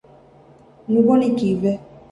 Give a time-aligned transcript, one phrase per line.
[0.91, 1.73] ނުބޮނީ ކީއްވެ؟